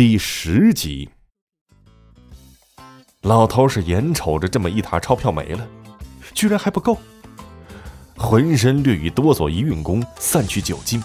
[0.00, 1.10] 第十集，
[3.20, 5.68] 老头是眼瞅着这么一沓钞票没了，
[6.32, 6.96] 居然还不够，
[8.16, 11.02] 浑身略一哆嗦，一运功，散去酒精，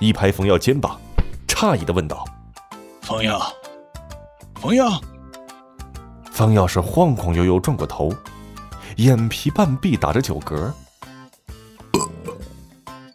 [0.00, 1.00] 一拍冯耀肩膀，
[1.46, 2.24] 诧异的问道
[3.02, 3.40] ：“冯耀，
[4.56, 5.00] 冯耀。”
[6.32, 8.12] 冯耀是晃晃悠悠转过头，
[8.96, 10.72] 眼皮半闭，打着酒嗝。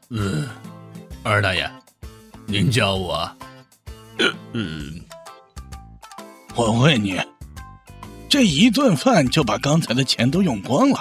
[0.09, 0.48] 嗯，
[1.21, 1.70] 二大爷，
[2.46, 3.30] 您叫我。
[4.54, 4.99] 嗯，
[6.55, 7.19] 我问你，
[8.28, 11.00] 这一顿饭就把刚才的钱都用光了，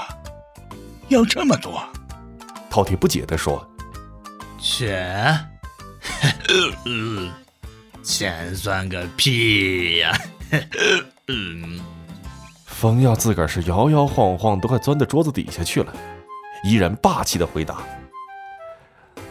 [1.09, 1.83] 要这么多？
[2.71, 3.67] 饕餮不解的说
[4.61, 5.49] ：“钱，
[8.03, 10.17] 钱算 个屁呀！”
[11.27, 11.81] 嗯，
[12.65, 15.93] 冯耀自个儿是摇摇晃晃，都快钻到桌子底下去了，
[16.65, 17.79] 依然霸气的回答。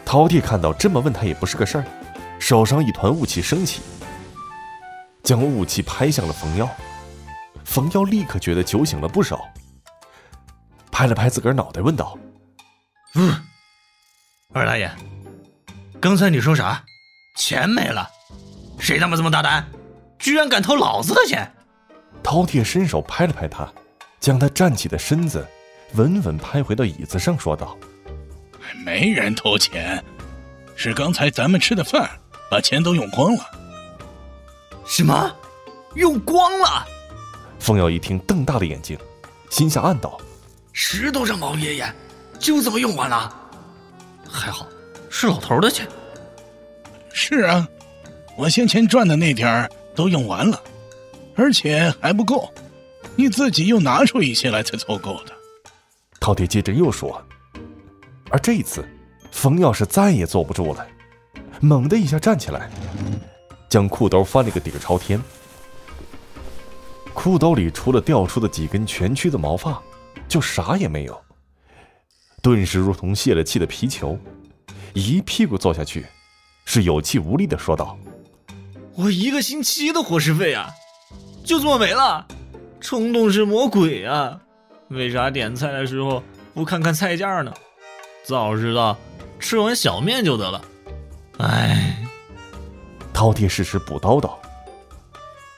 [0.05, 1.85] 饕餮看到这么问他也不是个事儿。
[2.40, 3.82] 手上一团雾气升起，
[5.23, 6.70] 将雾气拍向了冯耀。
[7.66, 9.46] 冯耀立刻觉得酒醒了不少，
[10.91, 12.18] 拍了拍自个儿脑袋，问道
[13.15, 13.35] ：“嗯，
[14.54, 14.90] 二大爷，
[15.99, 16.82] 刚才你说啥？
[17.35, 18.10] 钱没了？
[18.80, 19.68] 谁他妈这么大胆，
[20.18, 21.52] 居然敢偷老子的钱？”
[22.24, 23.68] 饕餮伸手拍了拍他，
[24.20, 25.46] 将他站起的身子
[25.96, 27.77] 稳稳拍回到椅子上，说道
[28.85, 30.04] ：“没人偷钱，
[30.76, 32.10] 是刚才咱们吃的饭。”
[32.49, 33.45] 把钱都用光了，
[34.85, 35.35] 什么？
[35.95, 36.85] 用光了？
[37.59, 38.98] 冯耀一听，瞪大了眼睛，
[39.49, 40.17] 心下暗道
[40.71, 41.93] ：“石头上毛爷爷，
[42.40, 43.34] 就这么用完了？
[44.29, 44.68] 还好
[45.09, 45.87] 是老头的钱。”
[47.12, 47.68] 是啊，
[48.37, 50.62] 我先前赚的那点儿都用完了，
[51.35, 52.49] 而且还不够，
[53.15, 55.34] 你自己又拿出一些来才凑够的。
[56.20, 57.20] 饕餮接着又说
[58.29, 58.87] ：“而这一次，
[59.31, 60.85] 冯耀是再也坐不住了。”
[61.60, 62.70] 猛地一下站起来，
[63.68, 65.22] 将裤兜翻了个底朝天。
[67.14, 69.81] 裤兜里除了掉出的几根蜷曲的毛发，
[70.28, 71.19] 就啥也没有。
[72.44, 74.18] 顿时如同泄了气的皮球，
[74.94, 76.06] 一屁股坐下去，
[76.64, 77.98] 是有气无力的说道
[78.96, 80.70] ：“我一个星期的伙食费啊，
[81.44, 82.26] 就这么没了！
[82.80, 84.40] 冲动是魔鬼啊！
[84.90, 86.22] 为啥点菜的时候
[86.54, 87.52] 不看看菜价呢？
[88.24, 88.96] 早知道
[89.40, 90.64] 吃碗小面就得了。”
[91.38, 91.96] 哎，
[93.14, 94.40] 饕餮适时补叨道：“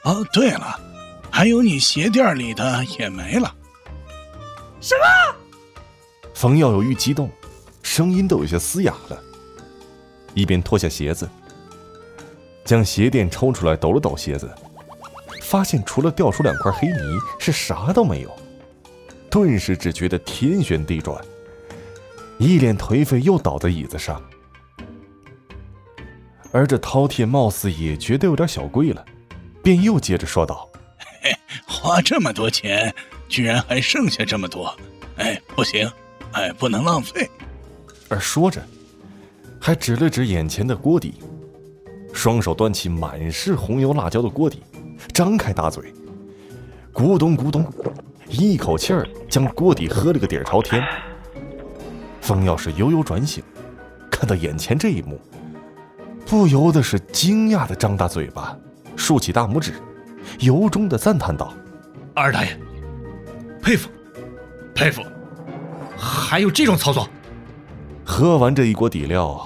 [0.04, 0.78] 哦，对了，
[1.30, 3.54] 还有你鞋垫里的也没了。”
[4.80, 5.36] 什么？
[6.34, 7.30] 冯耀有愈激动，
[7.82, 9.18] 声音都有些嘶哑了。
[10.34, 11.28] 一边脱下鞋子，
[12.64, 14.50] 将鞋垫抽出来抖了抖鞋子，
[15.42, 18.30] 发现除了掉出两块黑泥，是啥都没有。
[19.30, 21.22] 顿时只觉得天旋地转，
[22.38, 24.22] 一脸颓废，又倒在椅子上。
[26.52, 29.04] 而这饕餮貌似也觉得有点小贵了，
[29.62, 30.68] 便又接着说道
[31.22, 31.30] ：“嘿
[31.66, 32.92] 花这么多钱，
[33.28, 34.74] 居然还剩下这么多，
[35.16, 35.90] 哎，不行，
[36.32, 37.28] 哎，不能浪费。”
[38.08, 38.60] 而说着，
[39.60, 41.14] 还指了指眼前的锅底，
[42.12, 44.62] 双手端起满是红油辣椒的锅底，
[45.12, 45.94] 张开大嘴，
[46.92, 47.64] 咕咚咕咚，
[48.28, 50.84] 一口气儿将锅底喝了个底儿朝天。
[52.20, 53.42] 风耀是悠悠转醒，
[54.10, 55.20] 看到眼前这一幕。
[56.30, 58.56] 不由得是惊讶的张大嘴巴，
[58.94, 59.74] 竖起大拇指，
[60.38, 61.52] 由衷的赞叹道
[62.14, 62.56] ：“二大爷，
[63.60, 63.90] 佩服，
[64.72, 65.02] 佩服，
[65.98, 67.08] 还有这种操作！”
[68.06, 69.44] 喝完这一锅底料，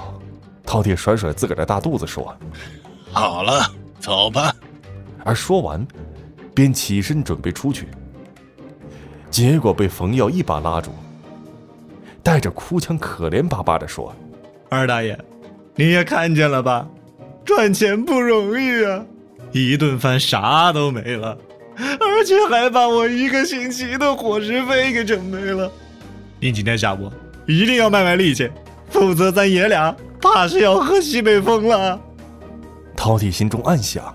[0.67, 2.37] 饕餮甩甩自个儿的大肚子说
[3.11, 3.67] ：“好了，
[3.99, 4.55] 走吧。”
[5.25, 5.87] 而说完，
[6.55, 7.89] 便起身准备出去，
[9.31, 10.91] 结果被冯耀一把拉住，
[12.23, 14.15] 带着哭腔，可怜巴巴的说
[14.69, 15.19] ：“二大爷。”
[15.77, 16.89] 你也看见了吧，
[17.45, 19.05] 赚钱不容易啊！
[19.53, 21.37] 一顿饭啥都没了，
[21.77, 25.71] 而且还把我一个星期的伙食费给整没了。
[26.41, 27.11] 你今天下午
[27.47, 28.49] 一定要卖卖力气，
[28.89, 32.01] 否则咱爷俩怕是要喝西北风了。
[32.97, 34.15] 饕餮心中暗想：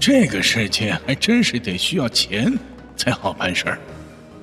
[0.00, 2.52] 这个世界还真是得需要钱
[2.96, 3.78] 才好办事儿，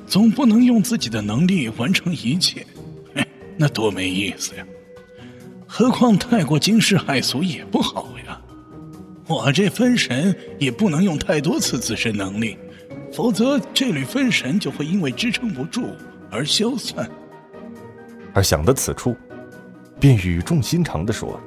[0.08, 2.66] 总不能用自己的能力完成一切，
[3.58, 4.66] 那多没意思呀！
[5.72, 8.42] 何况太过惊世骇俗也不好呀！
[9.28, 12.58] 我这分神也不能用太多次自身能力，
[13.14, 15.92] 否则这缕分神就会因为支撑不住
[16.32, 17.08] 而消散。
[18.34, 19.16] 而想到此处，
[20.00, 21.40] 便语重心长地说：“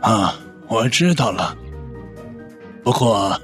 [0.00, 0.34] 啊，
[0.66, 1.54] 我知道了。
[2.82, 3.38] 不过，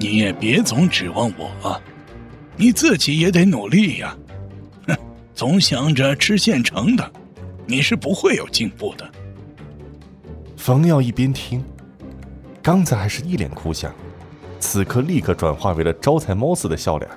[0.00, 1.80] 你也别总指望我，
[2.56, 4.16] 你自己也得努力呀！
[4.88, 4.96] 哼，
[5.36, 7.08] 总想着吃现成的。”
[7.68, 9.06] 你是不会有进步的。
[10.56, 11.62] 冯耀一边听，
[12.62, 13.92] 刚才还是一脸哭相，
[14.58, 17.10] 此刻立刻转化为了招财猫似的笑脸，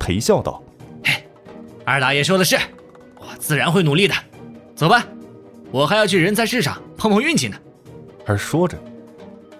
[0.00, 0.62] 陪笑道
[1.04, 1.22] ：“嘿，
[1.84, 2.56] 二大爷说的是，
[3.16, 4.14] 我自然会努力的。
[4.74, 5.06] 走吧，
[5.70, 7.58] 我还要去人才市场碰碰运气呢。”
[8.24, 8.78] 而说着，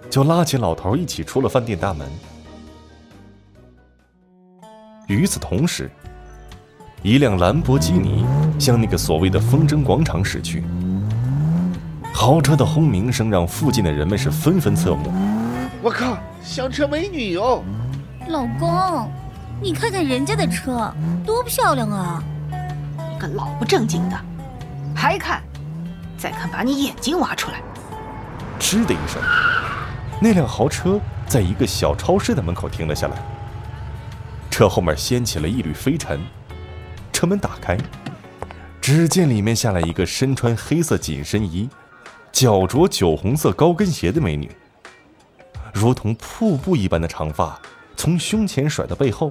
[0.09, 2.09] 就拉起老头一起出了饭店大门。
[5.09, 5.91] 与此同时，
[7.03, 8.25] 一辆兰博基尼
[8.59, 10.65] 向那个所谓的风筝广场驶去。
[12.13, 15.13] 豪车的轰鸣声让附近的人们是纷纷侧目。
[15.81, 17.63] 我靠，香车美女哟！
[18.29, 19.09] 老公，
[19.63, 20.93] 你看看人家的车
[21.25, 22.23] 多漂亮啊！
[22.51, 24.17] 你个老不正经的，
[24.95, 25.41] 还看？
[26.19, 27.63] 再看把你眼睛挖出来！
[28.59, 29.23] 嗤的一声，
[30.21, 33.17] 那辆豪车在一个小超市的门口停了下来。
[34.51, 36.21] 车后面掀起了一缕飞尘，
[37.13, 37.79] 车门打开，
[38.91, 41.69] 只见里面下来一个身穿黑色紧身衣。
[42.33, 44.51] 脚着酒红色高跟鞋的美女，
[45.75, 47.61] 如同瀑布一般的长发
[47.99, 49.31] 从胸前甩到背后，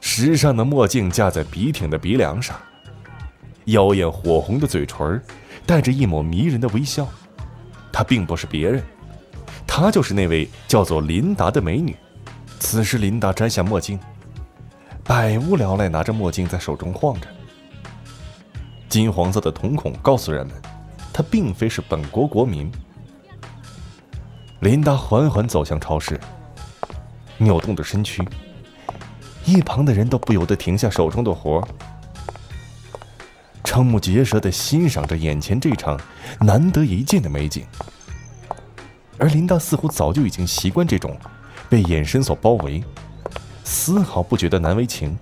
[0.00, 2.58] 时尚的墨镜架在笔挺的鼻梁上，
[3.66, 5.20] 妖艳火红的嘴唇
[5.66, 7.06] 带着一抹迷人的微笑。
[7.92, 8.82] 她并不是别人，
[9.66, 11.94] 她就是那位叫做琳达的美女。
[12.58, 14.00] 此时，琳达摘下墨镜，
[15.04, 17.26] 百无聊赖拿着墨镜在手中晃着，
[18.88, 20.54] 金黄色的瞳孔告诉人们。
[21.12, 22.70] 他并非是本国国民。
[24.60, 26.20] 琳达缓缓走向超市，
[27.38, 28.22] 扭动着身躯，
[29.46, 31.66] 一旁的人都不由得停下手中的活，
[33.64, 35.98] 瞠目结舌的欣赏着眼前这场
[36.38, 37.64] 难得一见的美景。
[39.16, 41.18] 而琳达似乎早就已经习惯这种
[41.70, 42.84] 被眼神所包围，
[43.64, 45.16] 丝毫不觉得难为情，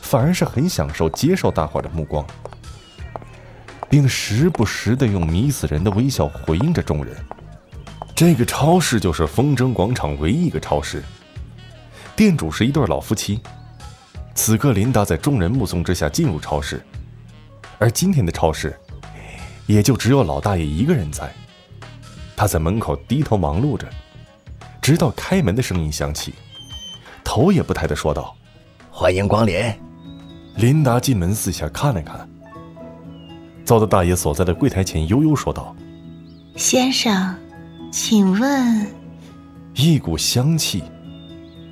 [0.00, 2.26] 反而是很享受接受大伙的目光。
[3.90, 7.14] 并时不时的用迷死人的微笑回应着众人。
[8.14, 11.02] 这个超市就是风筝广场唯一一个超市，
[12.14, 13.40] 店主是一对老夫妻。
[14.32, 16.80] 此刻，琳达在众人目送之下进入超市，
[17.78, 18.78] 而今天的超市
[19.66, 21.28] 也就只有老大爷一个人在。
[22.36, 23.88] 他在门口低头忙碌着，
[24.80, 26.32] 直到开门的声音响起，
[27.24, 28.36] 头也不抬的说道
[28.88, 29.60] ：“欢迎光临。”
[30.56, 32.29] 琳达进门四下看了看。
[33.70, 35.76] 遭到大爷所在的柜台前，悠悠说道
[36.58, 37.32] ：“先生，
[37.92, 38.84] 请问……”
[39.76, 40.82] 一股香气，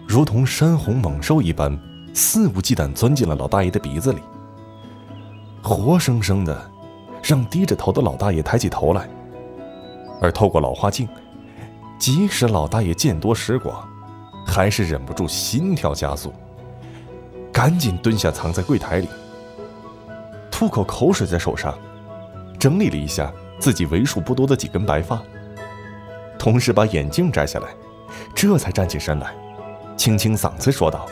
[0.06, 1.77] 如同山洪猛兽一般，
[2.15, 4.21] 肆无忌惮钻进了老大爷的鼻子里，
[5.61, 6.71] 活生生的
[7.21, 9.09] 让低着头的老大爷抬起头来。
[10.21, 11.09] 而透过老花镜，
[11.99, 13.77] 即使老大爷见多识广，
[14.47, 16.33] 还是忍不住心跳加速，
[17.53, 19.09] 赶紧蹲下藏在柜台里，
[20.58, 21.72] 吐口口水在手上。
[22.58, 25.22] 整理了一下自己为数不多的几根白发，
[26.37, 27.69] 同时把眼镜摘下来，
[28.34, 29.32] 这才站起身来，
[29.96, 31.08] 清清嗓子说道：“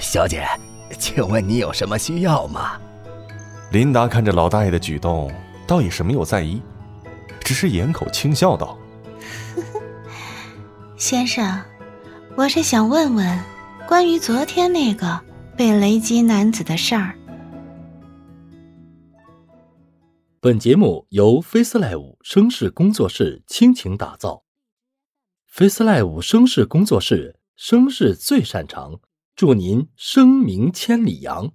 [0.00, 0.48] 小姐，
[0.98, 2.80] 请问你有什么需要吗？”
[3.72, 5.30] 琳达看着老大爷的举动，
[5.66, 6.62] 倒也是没有在意，
[7.40, 8.78] 只是掩口轻笑道
[10.96, 11.60] ：“先生，
[12.36, 13.38] 我是想问问
[13.86, 15.20] 关于昨天那个
[15.60, 17.18] 被雷击男子的事儿。”
[20.40, 24.44] 本节目由 FaceLive 声势工作室倾情打造
[25.52, 29.00] ，FaceLive 声势工作室声势最擅长，
[29.36, 31.52] 祝您声名千里扬。